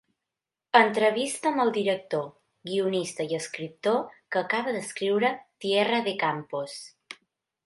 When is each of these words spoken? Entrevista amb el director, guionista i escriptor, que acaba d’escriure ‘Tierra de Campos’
Entrevista 0.77 1.49
amb 1.51 1.61
el 1.63 1.69
director, 1.75 2.23
guionista 2.71 3.27
i 3.27 3.37
escriptor, 3.43 4.01
que 4.29 4.43
acaba 4.45 4.75
d’escriure 4.79 5.33
‘Tierra 5.67 6.01
de 6.11 6.19
Campos’ 6.27 6.81